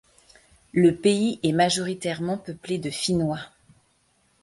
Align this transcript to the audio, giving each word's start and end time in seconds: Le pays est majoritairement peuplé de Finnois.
Le 0.73 0.95
pays 0.95 1.39
est 1.43 1.51
majoritairement 1.51 2.39
peuplé 2.39 2.79
de 2.79 2.89
Finnois. 2.89 3.51